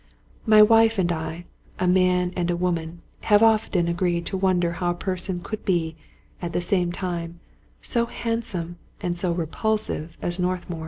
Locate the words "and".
0.97-1.11, 2.35-2.49, 8.99-9.15